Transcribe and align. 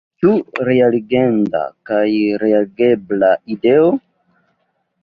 Ĉu 0.21 0.29
realigenda 0.69 1.61
kaj 1.91 2.01
realigebla 2.45 3.31
ideo? 3.59 3.95